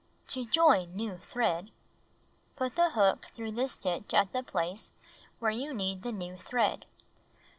To 0.29 0.45
Join 0.45 0.95
New 0.95 1.19
Thread 1.19 1.69
Put 2.55 2.75
the 2.75 2.89
hook 2.89 3.27
through 3.35 3.51
the 3.51 3.67
stitch 3.67 4.15
at 4.15 4.31
the 4.31 4.41
place 4.41 4.93
where 5.37 5.51
you 5.51 5.75
need 5.75 6.01
the 6.01 6.11
new 6.11 6.37
thread. 6.37 6.87